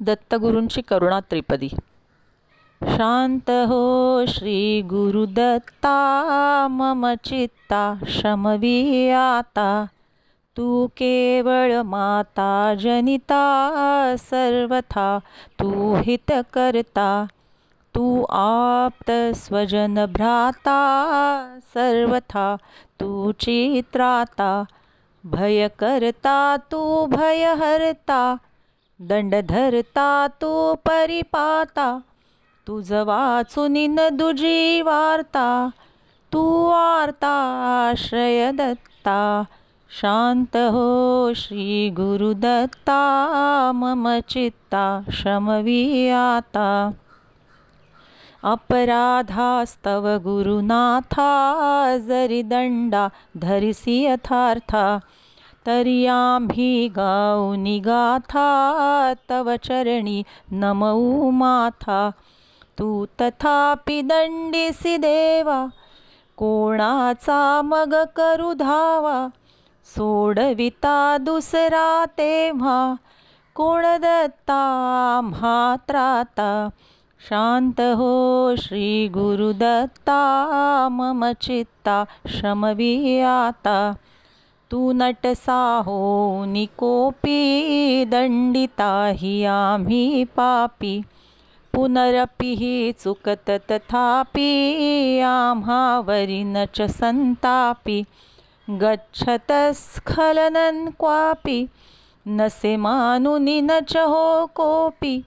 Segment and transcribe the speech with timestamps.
[0.00, 1.68] दत्तगुरूंची करुणा त्रिपदी.
[2.82, 5.96] शांत हो श्री गुरुदत्ता
[6.70, 9.84] मम चित्ता शमवी आता.
[10.56, 15.18] तू केवळ माता जनिता सर्वथा
[15.60, 17.26] तू हित करता
[17.94, 20.78] तू आप्त स्वजन भ्राता
[21.74, 22.56] सर्वथा
[23.00, 24.64] तू चित्राता.
[25.24, 28.36] भय करता तू भय हरता
[29.00, 31.98] दंड धरता तू परिपाता
[32.66, 35.70] तुझ वाचून न दुजी वार्ता
[36.32, 37.32] तू वार्ता
[37.90, 39.44] आश्रय दत्ता.
[40.00, 43.00] शांत हो श्री गुरुदत्ता
[43.74, 46.90] मम चित्ता शमवी आता.
[48.42, 51.32] अपराधास्तव गुरुनाथा
[51.98, 54.98] जरी दंडा धरिसी यथार्था.
[55.66, 58.48] तरी आम्ही गाऊनी गाथा
[59.30, 62.10] तव चरणी नमऊ माथा।
[62.78, 65.66] तू तथापि दंडिसी देवा
[66.36, 69.28] कोणाचा मग करू धावा?
[69.84, 72.94] सोडविता दुसरा तेव्हा
[73.54, 76.68] कोण दत्ता म्हात्राता
[77.28, 80.18] शांत हो श्री गुरुदत्ता
[80.90, 83.92] मम चित्ता शमवी आता।
[84.70, 91.04] तू नटसा हो निकोपी दंडिता हि आम्ही पापी.
[91.72, 98.04] पुनरपि हि चुकत तथापि आम्हावरी न च संतापि
[98.70, 101.68] गच्छतस्खलनं क्वापि
[102.28, 105.24] नसे मानुनि न च हो कोऽपि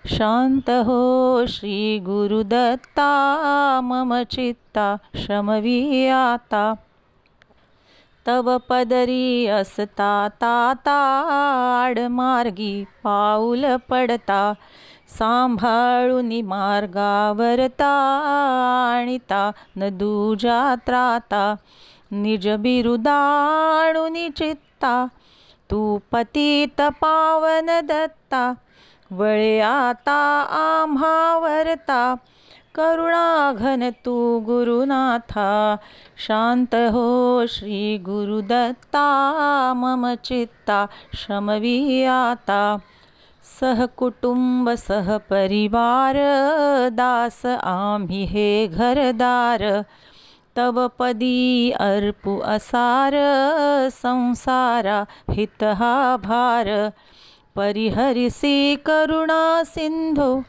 [0.07, 6.75] शांत हो श्री गुरुदत्ता मम चित्ता शमवी आता.
[8.27, 11.27] तव पदरी असता ताता
[11.85, 14.53] आडमार्गी पाऊल पडता
[15.19, 17.93] सांभाळून मार्गावरता
[18.97, 21.55] आणिता न दुजा त्राता
[22.11, 25.07] निज बिरुदाणुनी चित्ता.
[25.73, 28.53] तू पतित पावन दत्ता
[29.11, 30.47] वळे आता
[30.83, 32.15] आम्हावरता.
[32.75, 35.77] करुणाघन तू गुरुनाथा
[36.27, 42.77] शांत हो श्री गुरुदत्ता मम चित्ता शमवी आता.
[44.79, 46.17] सहपरिवार
[46.89, 49.83] दास आम्ही हे घरदार.
[50.57, 53.13] तव पदी अर्पु असार
[53.89, 56.69] संसारा हितहा भार।
[57.57, 60.43] परिहरिसी करुणा सिंधो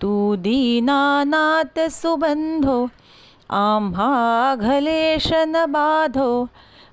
[0.00, 2.78] तू दीनानाथ सुबंधो
[3.50, 6.30] आम्हा घलेशन बाधो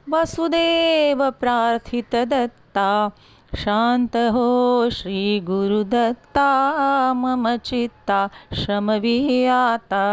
[0.10, 3.10] वसुदेव प्रार्थित दत्ता।
[3.56, 6.50] शांत हो श्री गुरुदत्ता
[7.14, 10.04] मम चित्ता शमवी आता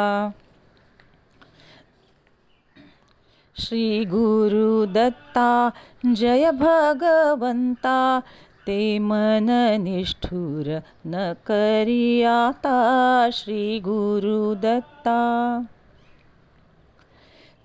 [3.56, 5.72] श्री गुरुदत्ता
[6.06, 7.98] जय भगवंता
[8.66, 9.46] ते मन
[9.80, 10.68] निष्ठुर
[11.06, 12.78] न करियाता
[13.30, 15.18] श्री गुरुदत्ता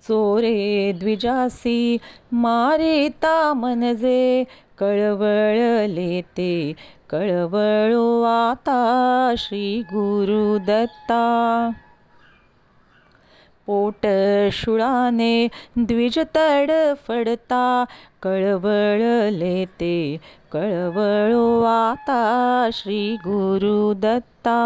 [0.04, 1.98] चोरे द्विजासी
[2.44, 4.44] मारिता मनजे
[4.78, 6.72] कळवळले ते
[7.10, 11.24] कळवळो आता श्री गुरुदत्ता
[13.68, 14.06] ओट
[14.52, 15.46] शुळाने
[15.76, 17.84] द्विज तडफडता
[18.22, 19.96] कळवळले ते
[20.52, 24.58] कळवळो आता श्री गुरुदत्ता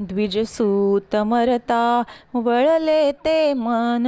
[0.00, 2.02] द्विजसूत मरता
[2.34, 4.06] वळले ते मन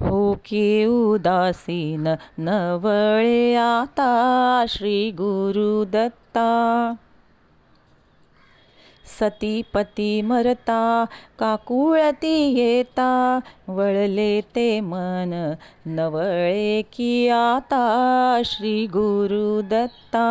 [0.00, 2.06] हो की उदासीन
[2.38, 6.46] नवळे आता श्री गुरुदत्ता
[9.08, 11.04] सतीपती मरता
[11.38, 13.38] काकुळती येता
[13.68, 15.32] वळले ते मन
[15.86, 20.26] नवळे की आता श्री गुरुदत्ता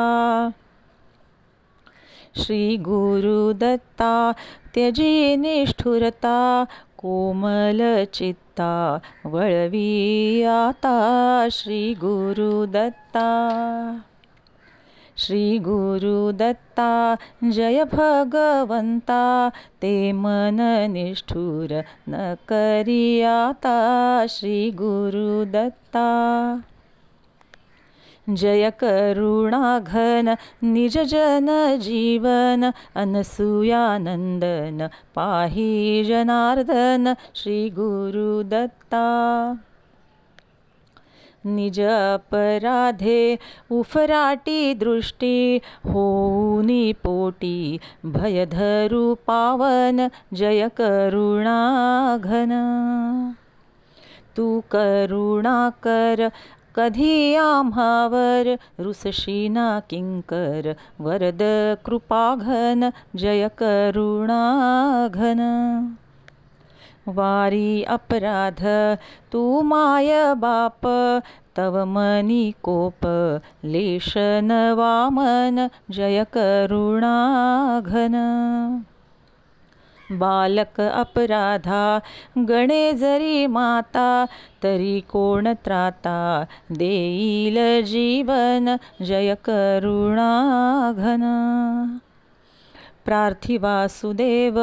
[2.38, 4.32] श्री गुरुदत्ता
[4.76, 6.64] त्यजी निष्ठुरता
[6.98, 7.82] कोमल
[8.14, 13.30] चित्ता वळवी आता श्री गुरुदत्ता
[15.26, 16.90] श्री गुरुदत्ता
[17.44, 19.24] जय भगवंता
[19.82, 20.58] ते मन
[20.92, 21.74] निष्ठुर
[22.10, 23.76] न करियाता
[24.30, 26.06] श्री गुरुदत्ता
[28.30, 31.48] जय करुणाघन निज जन
[31.82, 32.72] जीवन
[33.04, 39.06] अनसूयानंदन पाहि जनार्दन श्री गुरुदत्ता
[41.46, 43.38] निज अपराधे
[43.72, 52.52] उफराटी दृष्टी होऊनी पोटी भयधरू पावन जय करुणाघन।
[54.38, 56.30] तू करुणा कर
[56.76, 61.44] कधी आम्हावर रुसशीना किंकर वरद
[61.86, 65.42] कृपाघन जय करुणाघन
[67.08, 68.66] वारी अपराध
[69.34, 70.88] तू माय बाप
[71.58, 73.08] तव मनी कोप
[73.64, 78.16] लेशन वामन जय करुणाघन.
[80.12, 82.00] बालक अपराधा
[82.50, 84.26] गणे जरी माता
[84.64, 88.76] तरी कोण त्राता देईल जीवन
[89.06, 91.24] जय करुणाघन.
[93.06, 94.58] प्रार्थिवासुदेव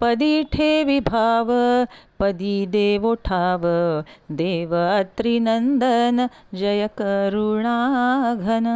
[0.00, 1.50] पदीठे विभाव
[2.20, 3.62] पदी देवोठाव
[4.40, 6.26] देवत्रिनन्दन
[6.60, 8.66] जयकरुणाघन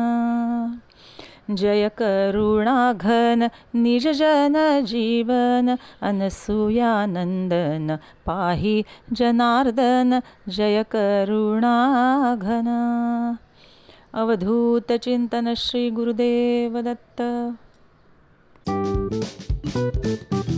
[1.61, 3.41] जयकरुणाघन
[3.83, 5.67] निजजनजीवन
[6.09, 7.87] अनसूयानन्दन
[8.27, 8.75] पाहि
[9.19, 10.11] जनार्दन
[10.57, 12.69] जयकरुणाघन
[14.21, 17.21] अवधूतचिन्तनश्रीगुरुदेवदत्त
[19.75, 20.52] Thank you.